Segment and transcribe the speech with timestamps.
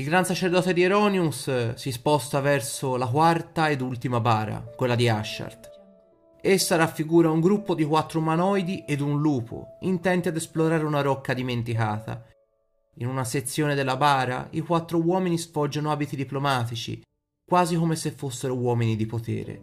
[0.00, 5.10] Il gran sacerdote di Eronius si sposta verso la quarta ed ultima bara, quella di
[5.10, 5.68] Ashart.
[6.40, 11.34] Essa raffigura un gruppo di quattro umanoidi ed un lupo, intenti ad esplorare una rocca
[11.34, 12.24] dimenticata.
[12.94, 17.02] In una sezione della bara, i quattro uomini sfoggiano abiti diplomatici,
[17.44, 19.62] quasi come se fossero uomini di potere.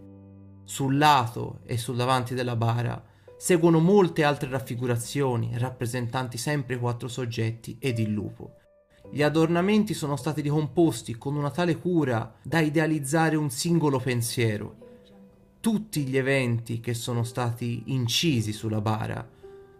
[0.65, 3.03] Sul lato e sul davanti della bara
[3.39, 8.51] seguono molte altre raffigurazioni, rappresentanti sempre i quattro soggetti ed il lupo.
[9.09, 14.75] Gli adornamenti sono stati ricomposti con una tale cura da idealizzare un singolo pensiero.
[15.59, 19.27] Tutti gli eventi che sono stati incisi sulla bara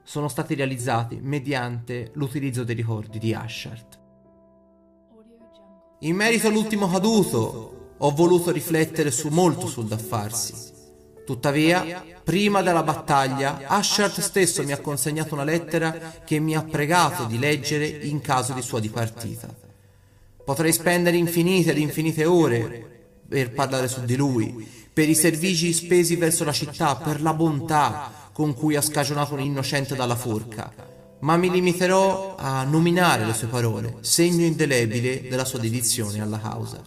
[0.04, 4.00] sono stati realizzati mediante l'utilizzo dei ricordi di Ashart.
[6.00, 10.77] In merito all'ultimo caduto, ho voluto riflettere su molto sul da farsi.
[11.28, 17.26] Tuttavia, prima della battaglia, Ashart stesso mi ha consegnato una lettera che mi ha pregato
[17.26, 19.54] di leggere in caso di sua dipartita.
[20.46, 26.16] Potrei spendere infinite ed infinite ore per parlare su di lui, per i servigi spesi
[26.16, 30.72] verso la città, per la bontà con cui ha scagionato un innocente dalla forca,
[31.20, 36.82] ma mi limiterò a nominare le sue parole, segno indelebile della sua dedizione alla causa.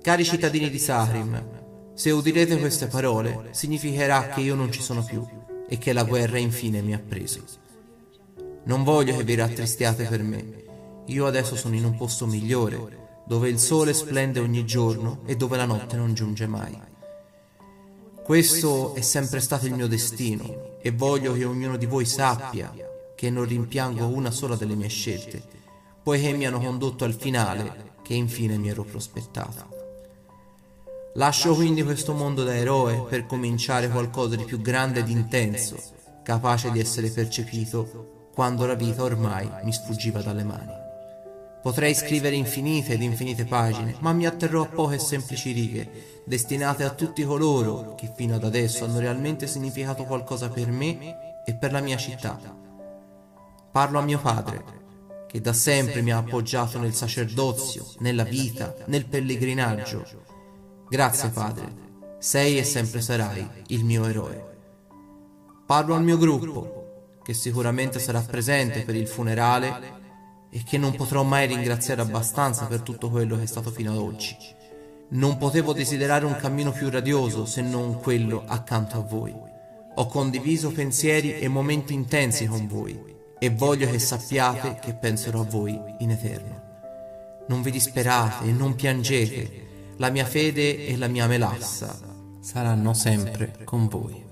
[0.00, 1.59] Cari cittadini di Sahrim,
[1.94, 5.26] se udirete queste parole, significherà che io non ci sono più
[5.68, 7.42] e che la guerra infine mi ha preso.
[8.64, 10.64] Non voglio che vi rattristiate per me.
[11.06, 15.56] Io adesso sono in un posto migliore, dove il sole splende ogni giorno e dove
[15.56, 16.76] la notte non giunge mai.
[18.22, 22.72] Questo è sempre stato il mio destino e voglio che ognuno di voi sappia
[23.14, 25.42] che non rimpiango una sola delle mie scelte,
[26.02, 29.79] poiché mi hanno condotto al finale che infine mi ero prospettato.
[31.14, 35.76] Lascio quindi questo mondo da eroe per cominciare qualcosa di più grande ed intenso,
[36.22, 40.72] capace di essere percepito quando la vita ormai mi sfuggiva dalle mani.
[41.62, 46.90] Potrei scrivere infinite ed infinite pagine, ma mi atterrò a poche semplici righe, destinate a
[46.90, 51.80] tutti coloro che fino ad adesso hanno realmente significato qualcosa per me e per la
[51.80, 52.38] mia città.
[53.72, 54.64] Parlo a mio padre,
[55.26, 60.28] che da sempre mi ha appoggiato nel sacerdozio, nella vita, nel pellegrinaggio,
[60.90, 61.72] Grazie Padre,
[62.18, 64.58] sei e sempre sarai il mio eroe.
[65.64, 69.98] Parlo al mio gruppo, che sicuramente sarà presente per il funerale
[70.50, 73.98] e che non potrò mai ringraziare abbastanza per tutto quello che è stato fino ad
[73.98, 74.36] oggi.
[75.10, 79.32] Non potevo desiderare un cammino più radioso se non quello accanto a voi.
[79.94, 83.00] Ho condiviso pensieri e momenti intensi con voi
[83.38, 86.62] e voglio che sappiate che penserò a voi in eterno.
[87.46, 89.68] Non vi disperate e non piangete
[90.00, 91.94] la mia fede e la mia melassa
[92.40, 94.24] saranno sempre con voi.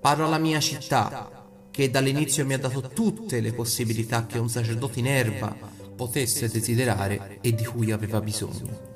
[0.00, 1.30] Parlo alla mia città,
[1.70, 5.54] che dall'inizio mi ha dato tutte le possibilità che un sacerdote in erba
[5.94, 8.90] potesse desiderare e di cui aveva bisogno.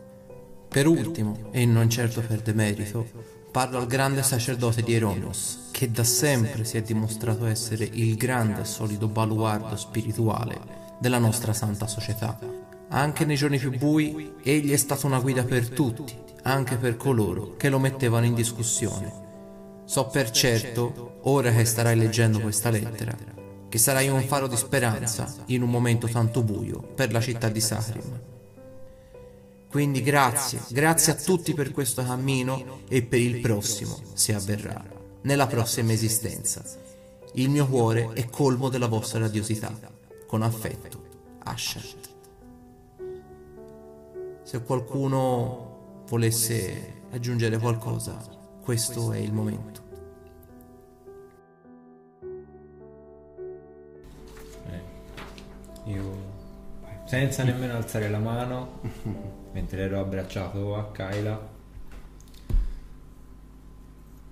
[0.68, 3.06] Per ultimo, e non certo per demerito,
[3.52, 8.62] parlo al grande sacerdote di Eronius, che da sempre si è dimostrato essere il grande
[8.62, 10.58] e solido baluardo spirituale
[10.98, 15.68] della nostra santa società anche nei giorni più bui, egli è stato una guida per
[15.70, 19.24] tutti, anche per coloro che lo mettevano in discussione.
[19.84, 23.16] So per certo, ora che starai leggendo questa lettera,
[23.68, 27.60] che sarai un faro di speranza in un momento tanto buio per la città di
[27.60, 28.20] Sahrim.
[29.68, 34.82] Quindi grazie, grazie a tutti per questo cammino e per il prossimo, se avverrà,
[35.22, 36.64] nella prossima esistenza.
[37.34, 39.94] Il mio cuore è colmo della vostra radiosità.
[40.26, 41.02] Con affetto,
[41.44, 42.14] Asher
[44.46, 48.16] se qualcuno volesse aggiungere qualcosa,
[48.62, 49.80] questo è il momento.
[54.70, 56.16] Eh, io,
[57.06, 58.78] senza nemmeno alzare la mano,
[59.50, 61.48] mentre ero abbracciato a Kyla,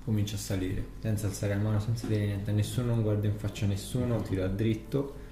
[0.04, 3.36] comincio a salire, senza alzare la mano, senza dire niente a nessuno, non guardo in
[3.36, 5.22] faccia a nessuno, tiro a dritto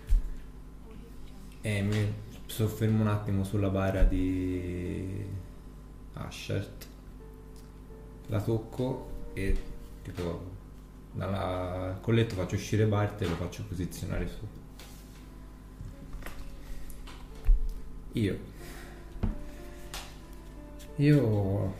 [1.61, 5.25] e mi soffermo un attimo sulla bara di
[6.13, 6.87] Ashert
[8.27, 9.57] la tocco e
[10.03, 10.51] tipo
[11.13, 14.47] dal colletto faccio uscire Bart e lo faccio posizionare su.
[18.13, 18.39] Io.
[20.97, 21.75] Io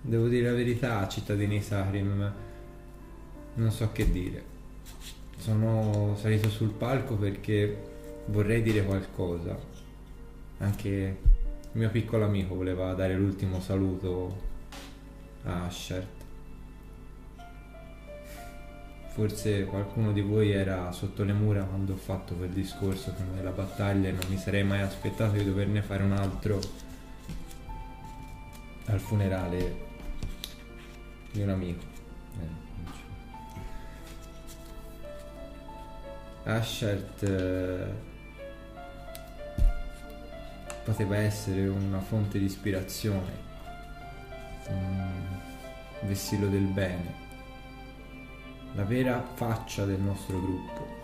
[0.00, 2.32] devo dire la verità cittadini Sahrim
[3.52, 4.44] non so che dire.
[5.36, 7.88] Sono salito sul palco perché
[8.26, 9.79] vorrei dire qualcosa
[10.60, 14.48] anche il mio piccolo amico voleva dare l'ultimo saluto
[15.44, 16.18] a Ashert.
[19.12, 23.50] forse qualcuno di voi era sotto le mura quando ho fatto quel discorso prima della
[23.50, 26.60] battaglia e non mi sarei mai aspettato di doverne fare un altro
[28.86, 29.88] al funerale
[31.32, 31.82] di un amico.
[36.44, 38.09] Eh, Ashart eh,
[40.90, 43.32] poteva essere una fonte di ispirazione,
[44.68, 45.08] un
[46.02, 47.28] vessillo del bene
[48.74, 50.98] la vera faccia del nostro gruppo.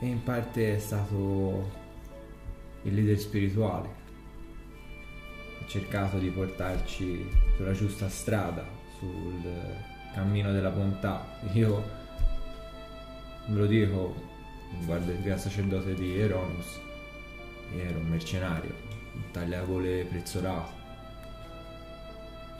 [0.00, 1.70] E in parte è stato
[2.82, 4.00] il leader spirituale.
[5.60, 8.64] Ha cercato di portarci sulla giusta strada,
[8.98, 9.42] sul
[10.12, 11.38] cammino della bontà.
[11.52, 11.82] Io
[13.46, 14.30] ve lo dico,
[15.22, 16.80] gran sacerdote di Eronus,
[17.76, 18.74] ero un mercenario,
[19.14, 20.80] un tagliagole prezzorato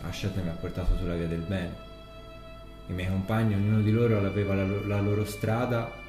[0.02, 1.90] Ashat mi ha portato sulla via del bene.
[2.88, 6.00] I miei compagni, ognuno di loro aveva la, la loro strada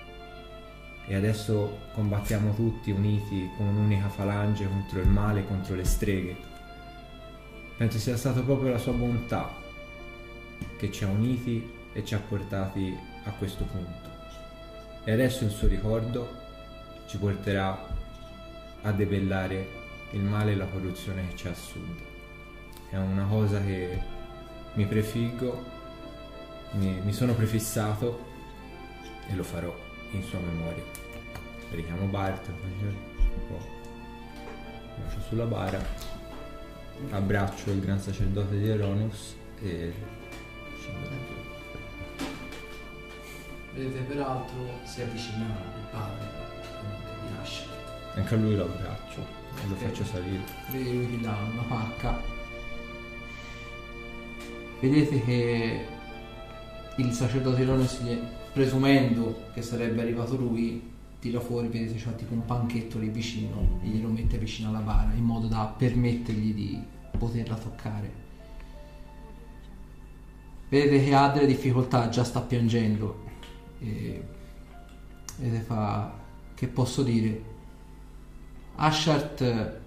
[1.06, 6.36] e adesso combattiamo tutti uniti come un'unica falange contro il male contro le streghe.
[7.78, 9.62] Penso sia stata proprio la sua bontà
[10.78, 14.13] che ci ha uniti e ci ha portati a questo punto.
[15.04, 16.42] E adesso il suo ricordo
[17.08, 17.88] ci porterà
[18.82, 22.12] a debellare il male e la corruzione che ci ha assunto
[22.94, 24.00] è una cosa che
[24.74, 25.64] mi prefiggo,
[26.74, 28.24] mi, mi sono prefissato
[29.28, 29.76] e lo farò
[30.12, 30.84] in sua memoria.
[31.72, 32.48] Richiamo Bart.
[35.04, 35.84] Lascio sulla bara,
[37.10, 39.92] abbraccio il gran sacerdote di Eronius e
[40.78, 41.43] scendo da.
[43.74, 46.28] Vedete peraltro si avvicina il padre
[47.28, 47.68] di Asher.
[48.16, 50.44] Anche a lui lo abbraccio e lo faccio salire.
[50.72, 52.42] Vedi lui ti dà una pacca
[54.84, 55.86] vedete che
[56.98, 58.02] il sacerdote Irones,
[58.52, 63.88] presumendo che sarebbe arrivato lui, tira fuori, vedete c'è tipo un panchetto lì vicino e
[63.88, 66.84] glielo mette vicino alla bara in modo da permettergli di
[67.18, 68.22] poterla toccare.
[70.68, 73.23] Vedete che ha delle difficoltà, già sta piangendo
[73.84, 74.24] e
[75.38, 76.14] vedete fa
[76.54, 77.52] che posso dire
[78.76, 79.82] Ashart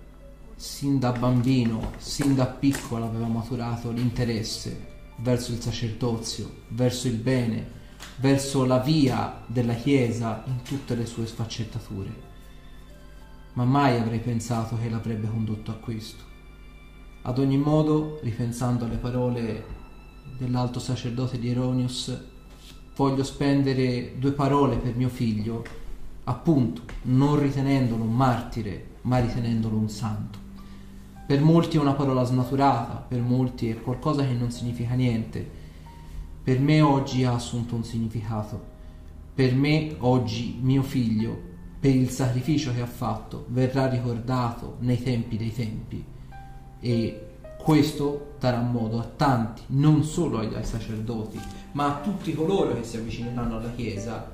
[0.54, 7.75] sin da bambino, sin da piccolo aveva maturato l'interesse verso il sacerdozio, verso il bene,
[8.16, 12.25] verso la via della Chiesa in tutte le sue sfaccettature.
[13.54, 16.25] Ma mai avrei pensato che l'avrebbe condotto a questo.
[17.22, 19.64] Ad ogni modo, ripensando alle parole
[20.38, 22.34] dell'alto sacerdote di Eronius,
[22.96, 25.62] voglio spendere due parole per mio figlio,
[26.25, 30.38] appunto, non ritenendolo un martire, ma ritenendolo un santo.
[31.26, 35.64] Per molti è una parola snaturata, per molti è qualcosa che non significa niente.
[36.43, 38.75] Per me oggi ha assunto un significato.
[39.34, 41.38] Per me oggi mio figlio,
[41.78, 46.02] per il sacrificio che ha fatto, verrà ricordato nei tempi dei tempi.
[46.81, 47.25] E
[47.67, 51.41] questo darà modo a tanti, non solo agli sacerdoti,
[51.73, 54.31] ma a tutti coloro che si avvicineranno alla Chiesa,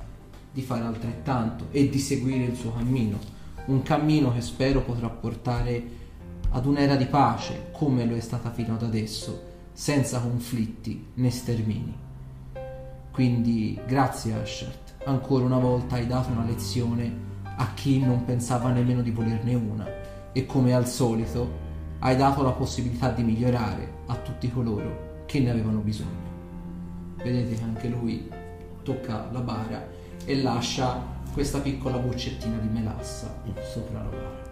[0.51, 3.17] di fare altrettanto e di seguire il suo cammino.
[3.65, 5.83] Un cammino che spero potrà portare
[6.51, 9.41] ad un'era di pace come lo è stata fino ad adesso,
[9.73, 11.97] senza conflitti né stermini.
[13.11, 17.11] Quindi grazie Ashert, ancora una volta hai dato una lezione
[17.55, 19.87] a chi non pensava nemmeno di volerne una
[20.31, 21.63] e come al solito
[22.05, 26.31] hai dato la possibilità di migliorare a tutti coloro che ne avevano bisogno.
[27.15, 28.29] Vedete che anche lui
[28.83, 29.87] tocca la bara
[30.25, 33.41] e lascia questa piccola boccettina di melassa
[33.71, 34.51] sopra la bara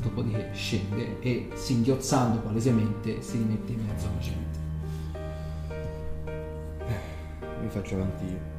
[0.00, 4.58] dopodiché scende e singhiozzando palesemente si rimette in mezzo alla gente.
[7.62, 8.54] Mi faccio avanti io.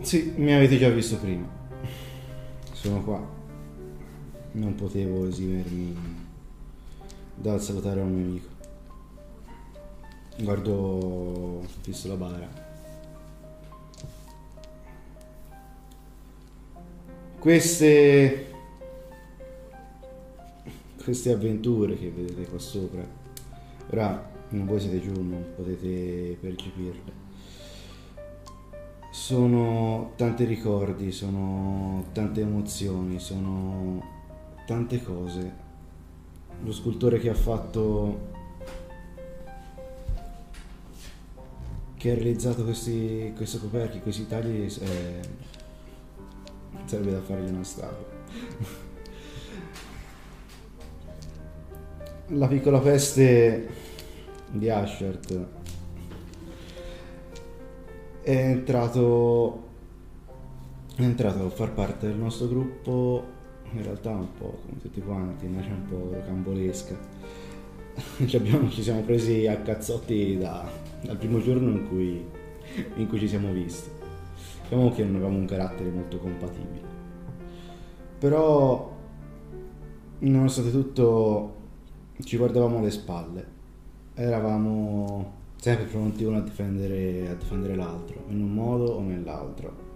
[0.00, 1.61] Sì, mi avete già visto prima.
[2.82, 3.24] Sono qua.
[4.54, 5.96] Non potevo esimermi
[7.36, 8.48] dal salutare un mio amico.
[10.40, 12.70] Guardo fisso la bara
[17.38, 18.46] queste
[21.02, 23.04] queste avventure che vedete qua sopra
[23.90, 27.21] ora voi siete giù non potete percepirle
[29.12, 34.02] sono tanti ricordi sono tante emozioni sono
[34.66, 35.52] tante cose
[36.64, 38.30] lo scultore che ha fatto
[41.96, 45.20] che ha realizzato questi, questi coperchi questi tagli è
[46.86, 48.20] sarebbe da fargli una statua.
[52.28, 53.68] la piccola peste
[54.50, 55.61] di Ashert
[58.22, 59.70] è entrato
[60.96, 63.40] è entrato a far parte del nostro gruppo
[63.72, 66.96] in realtà un po' come tutti quanti, nasce un po' rocambolesca.
[68.26, 70.70] ci, abbiamo, ci siamo presi a cazzotti da,
[71.02, 72.24] dal primo giorno in cui,
[72.96, 73.90] in cui ci siamo visti.
[74.62, 76.90] Diciamo che non avevamo un carattere molto compatibile.
[78.18, 78.94] Però,
[80.18, 81.54] nonostante tutto,
[82.20, 83.46] ci guardavamo alle spalle.
[84.14, 89.90] Eravamo sempre pronti uno a difendere, a difendere l'altro, in un modo o nell'altro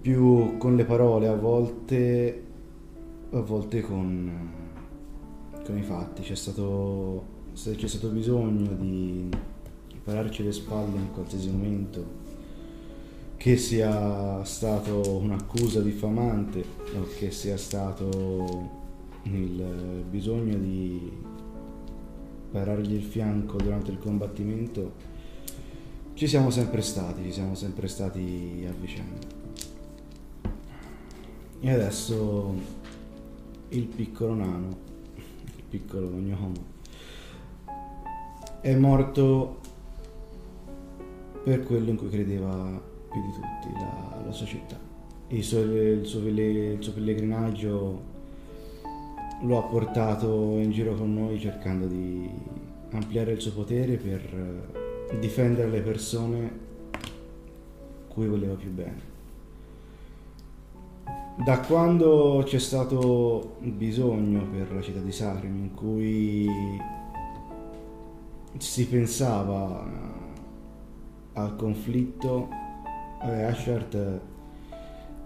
[0.00, 2.42] più con le parole, a volte,
[3.30, 4.50] a volte con,
[5.64, 6.22] con i fatti.
[6.22, 9.28] C'è stato, se c'è stato bisogno di
[10.02, 12.04] pararci le spalle in qualsiasi momento,
[13.36, 16.64] che sia stato un'accusa diffamante
[16.98, 18.82] o che sia stato
[19.22, 21.33] il bisogno di
[22.54, 24.92] parargli il fianco durante il combattimento,
[26.14, 29.26] ci siamo sempre stati, ci siamo sempre stati a vicenda.
[31.58, 32.54] E adesso
[33.70, 34.68] il piccolo nano,
[35.16, 36.52] il piccolo gnomo,
[38.60, 39.58] è morto
[41.42, 42.80] per quello in cui credeva
[43.10, 44.78] più di tutti, la, la sua città.
[45.26, 48.12] Il suo, il, suo, il suo pellegrinaggio
[49.44, 52.28] lo ha portato in giro con noi cercando di
[52.92, 56.52] ampliare il suo potere per difendere le persone
[58.08, 59.12] cui voleva più bene.
[61.44, 66.48] Da quando c'è stato bisogno per la città di Sarim in cui
[68.56, 69.84] si pensava
[71.32, 72.48] al conflitto,
[73.22, 74.20] eh, Ashart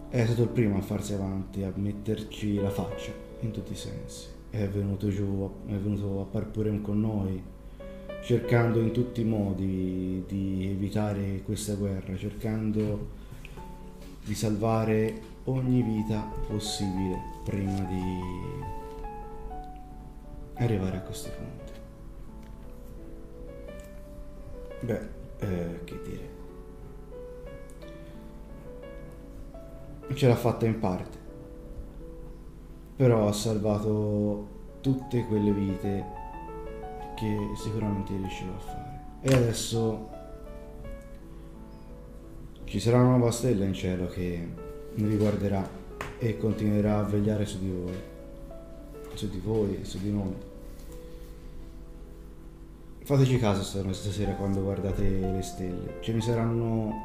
[0.09, 4.29] è stato il primo a farsi avanti, a metterci la faccia in tutti i sensi.
[4.51, 7.43] È venuto giù, è venuto a par pure con noi,
[8.23, 13.17] cercando in tutti i modi di evitare questa guerra, cercando
[14.25, 18.21] di salvare ogni vita possibile prima di
[20.55, 21.73] arrivare a questo punto.
[24.81, 25.09] Beh,
[25.41, 26.37] eh, che dire.
[30.15, 31.18] Ce l'ha fatta in parte,
[32.99, 34.49] però ha salvato
[34.81, 36.05] tutte quelle vite
[37.15, 39.01] che sicuramente riuscirò a fare.
[39.21, 40.09] E adesso
[42.65, 44.49] ci sarà una nuova stella in cielo che
[44.95, 45.65] vi guarderà
[46.19, 47.95] e continuerà a vegliare su di voi,
[49.15, 50.35] su di voi su di noi.
[53.05, 53.63] Fateci caso
[53.93, 57.05] stasera quando guardate le stelle, ce ne saranno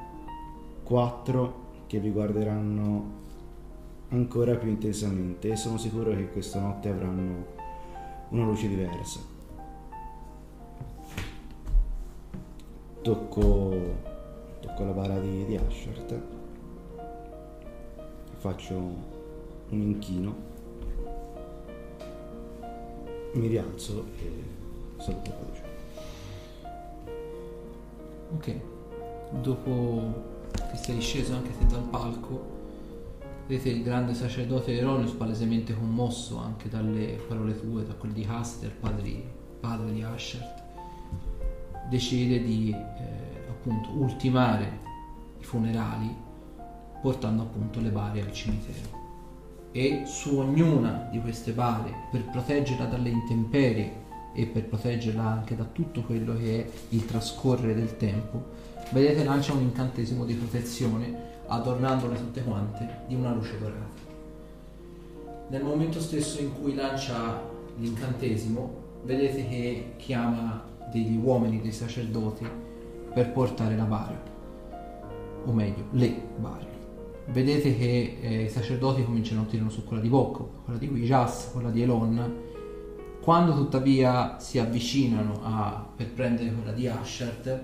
[0.81, 3.21] quattro che vi guarderanno
[4.13, 7.45] ancora più intensamente e sono sicuro che questa notte avranno
[8.29, 9.19] una luce diversa.
[13.01, 13.73] Tocco,
[14.61, 16.21] tocco la bara di, di Ashart
[18.37, 20.35] faccio un inchino,
[23.33, 25.63] mi rialzo e saluto Croce.
[28.35, 28.55] Ok,
[29.41, 32.52] dopo che sei sceso anche te dal palco,
[33.47, 38.71] vedete il grande sacerdote Eronius palesemente commosso anche dalle parole tue, da quelle di Haster,
[38.71, 39.23] padre,
[39.59, 40.63] padre di Ashert,
[41.89, 44.79] decide di eh, appunto ultimare
[45.39, 46.15] i funerali
[47.01, 49.01] portando appunto le bare al cimitero.
[49.73, 54.01] E su ognuna di queste bare, per proteggerla dalle intemperie
[54.33, 58.51] e per proteggerla anche da tutto quello che è il trascorrere del tempo,
[58.91, 64.01] vedete lancia un incantesimo di protezione adornandole tutte quante di una luce dorata.
[65.49, 67.41] Nel momento stesso in cui lancia
[67.77, 72.47] l'incantesimo, vedete che chiama degli uomini, dei sacerdoti,
[73.13, 74.21] per portare la bara,
[75.45, 76.73] o meglio, le bare
[77.27, 81.49] vedete che eh, i sacerdoti cominciano a tirare su quella di Bocco, quella di Guijas,
[81.53, 82.51] quella di Elon.
[83.21, 87.61] Quando tuttavia si avvicinano a, per prendere quella di Ashert,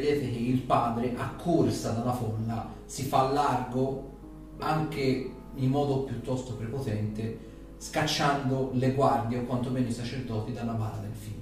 [0.00, 4.14] vedete che il padre, a corsa dalla folla, si fa largo
[4.58, 7.38] anche in modo piuttosto prepotente,
[7.78, 11.34] scacciando le guardie o quantomeno i sacerdoti dalla bara del figlio.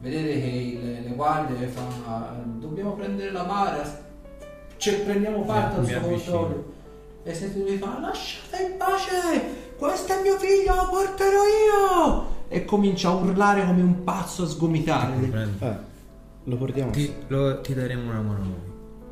[0.00, 4.00] Vedete che le, le guardie fa dobbiamo prendere la bara,
[4.76, 6.72] cioè, prendiamo parte al suo controllo.
[7.22, 12.26] E se tu mi fa lasciate in pace, questo è mio figlio, lo porterò io!
[12.48, 15.14] E comincia a urlare come un pazzo a sgomitare.
[15.60, 15.90] Eh,
[16.44, 16.90] lo portiamo.
[16.90, 18.44] Ti, lo, ti daremo una mano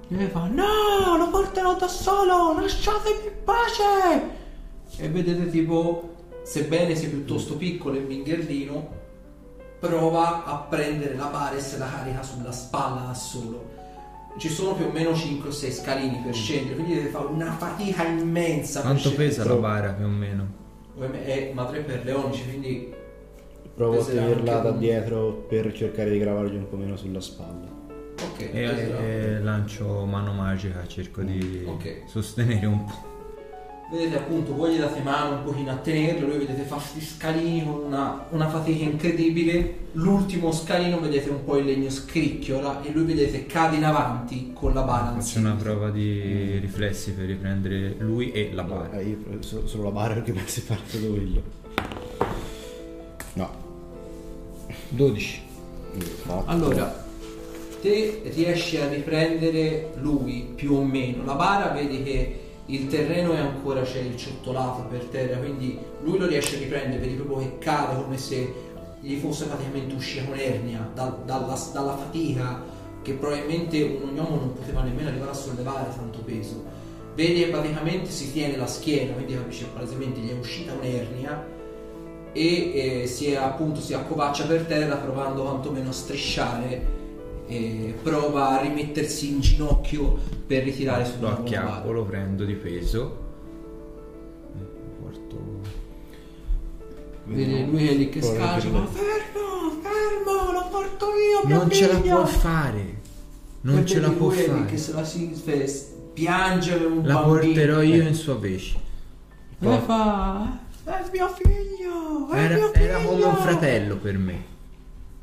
[0.09, 0.23] noi.
[0.23, 4.39] E fa no, lo porterò da solo, lasciatemi in pace!
[4.97, 8.99] E vedete tipo sebbene sia piuttosto piccolo e mingherlino,
[9.79, 13.79] prova a prendere la bara e se la carica sulla spalla da solo.
[14.37, 17.53] Ci sono più o meno 5 o 6 scalini per scendere, quindi deve fare una
[17.53, 18.81] fatica immensa.
[18.81, 20.59] per Quanto pesa la bara più o meno?
[20.99, 22.93] È madre per leonici, quindi
[23.75, 27.79] Provo a tenerla da un- dietro per cercare di gravargli un po' meno sulla spalla.
[28.23, 28.41] ok.
[28.53, 32.03] E, e lancio mano magica, cerco di Ok.
[32.07, 33.09] sostenere un po'.
[33.93, 37.65] Vedete appunto, voi gli date mano un pochino a tenerlo, lui vedete fa questi scalini
[37.65, 39.79] con una, una fatica incredibile.
[39.93, 44.75] L'ultimo scalino vedete un po' il legno scricchiola e lui vedete cade in avanti con
[44.75, 45.13] la bara.
[45.19, 48.93] Faccio una prova di riflessi per riprendere lui e la bara.
[48.97, 51.43] Eh, io solo la bara perché pensi parte quello.
[53.35, 53.51] No.
[54.91, 55.43] 12.
[56.25, 56.51] Fatto.
[56.51, 57.05] Allora,
[57.81, 61.25] te riesci a riprendere lui più o meno.
[61.25, 66.19] La bara vedi che il terreno è ancora c'è il ciottolato per terra, quindi lui
[66.19, 68.69] lo riesce a riprendere, vedi proprio che cade come se
[69.01, 72.63] gli fosse praticamente uscita un'ernia da- dalla, dalla fatica
[73.03, 76.63] che probabilmente un ognomo non poteva nemmeno arrivare a sollevare tanto peso.
[77.15, 81.59] Vedi che praticamente si tiene la schiena, quindi capisci che palesemente gli è uscita un'ernia
[82.33, 86.99] e eh, si è appunto si accovaccia per terra provando quantomeno a strisciare
[87.47, 93.19] e prova a rimettersi in ginocchio per ritirare sul Lo acchiappo, lo prendo di peso.
[94.55, 95.39] E lo porto.
[97.25, 98.87] Vedi lui è lì che scaccia fermo
[99.83, 102.99] fermo lo porto io Non ce la figlia!" può fare.
[103.63, 104.65] Non ce la può fare.
[104.67, 108.07] che se la si fe- piange come un La bambino porterò io Eh.
[108.07, 108.79] in sua vece.
[109.61, 114.45] e fa è mio figlio è Era, mio era come un figlio!" fratello per me.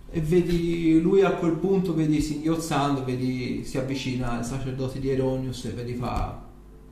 [0.10, 5.66] E vedi lui a quel punto, vedi singhiozzando, vedi si avvicina al sacerdote di Eronius
[5.66, 6.42] e vedi fa,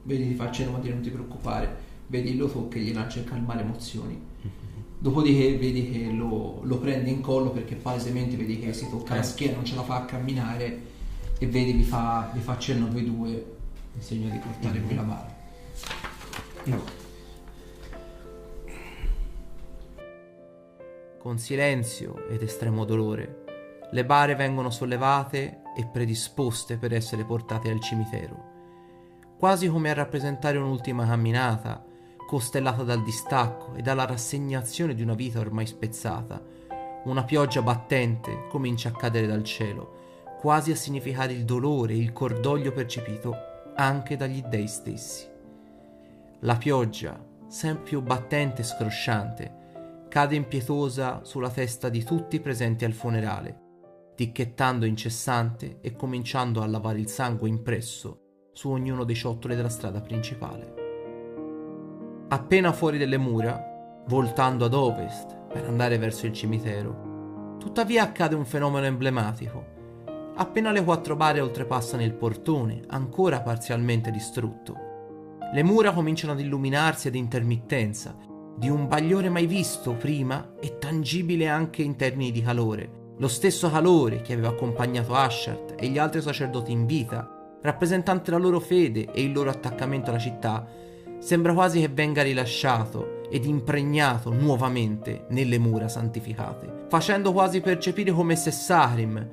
[0.03, 1.75] vedi ti fa cenno a dire non ti preoccupare,
[2.07, 4.19] vedi lo tocca e gli lancia il calmare emozioni.
[4.99, 9.21] Dopodiché vedi che lo, lo prende in collo perché palesemente vedi che si tocca la
[9.21, 9.23] Eh.
[9.23, 10.81] schiena, non ce la fa a camminare
[11.37, 13.45] e vedi vi fa, vi fa cenno a voi due
[13.95, 15.35] in segno di portare qui la bara.
[16.65, 17.03] No.
[21.25, 23.45] Con silenzio ed estremo dolore,
[23.89, 28.43] le bare vengono sollevate e predisposte per essere portate al cimitero,
[29.39, 31.83] quasi come a rappresentare un'ultima camminata,
[32.27, 36.39] costellata dal distacco e dalla rassegnazione di una vita ormai spezzata.
[37.05, 39.95] Una pioggia battente comincia a cadere dal cielo,
[40.39, 43.35] quasi a significare il dolore e il cordoglio percepito
[43.75, 45.27] anche dagli dei stessi.
[46.41, 49.63] La pioggia, sempre più battente e scrosciante,
[50.15, 56.67] cade impietosa sulla testa di tutti i presenti al funerale, ticchettando incessante e cominciando a
[56.67, 60.73] lavare il sangue impresso su ognuno dei ciottoli della strada principale.
[62.29, 63.61] Appena fuori delle mura,
[64.07, 69.65] voltando ad ovest per andare verso il cimitero, tuttavia accade un fenomeno emblematico.
[70.35, 74.93] Appena le quattro bare oltrepassano il portone, ancora parzialmente distrutto,
[75.51, 78.15] le mura cominciano ad illuminarsi ad intermittenza,
[78.57, 83.03] di un bagliore mai visto prima e tangibile anche in termini di calore.
[83.17, 88.37] Lo stesso calore che aveva accompagnato Ashart e gli altri sacerdoti in vita, rappresentante la
[88.37, 90.67] loro fede e il loro attaccamento alla città,
[91.19, 98.35] sembra quasi che venga rilasciato ed impregnato nuovamente nelle mura santificate, facendo quasi percepire come
[98.35, 99.29] se Sahrim,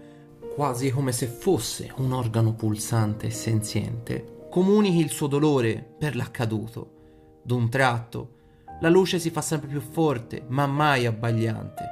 [0.54, 7.40] quasi come se fosse un organo pulsante e senziente, comunichi il suo dolore per l'accaduto.
[7.42, 8.28] D'un tratto,
[8.82, 11.84] la luce si fa sempre più forte, ma mai abbagliante.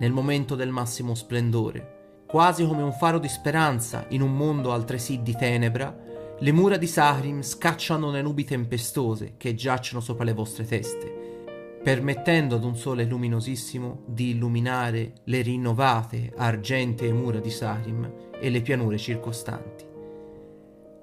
[0.00, 5.22] Nel momento del massimo splendore, quasi come un faro di speranza in un mondo altresì
[5.22, 5.96] di tenebra,
[6.36, 12.56] le mura di Sahrim scacciano le nubi tempestose che giacciono sopra le vostre teste, permettendo
[12.56, 18.98] ad un sole luminosissimo di illuminare le rinnovate argentee mura di Sahrim e le pianure
[18.98, 19.84] circostanti.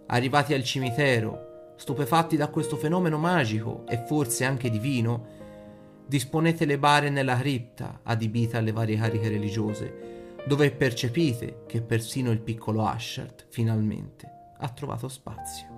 [0.08, 1.47] Arrivati al cimitero,
[1.78, 5.36] stupefatti da questo fenomeno magico e forse anche divino,
[6.06, 12.40] disponete le bare nella cripta adibita alle varie cariche religiose, dove percepite che persino il
[12.40, 15.77] piccolo Ashart finalmente ha trovato spazio.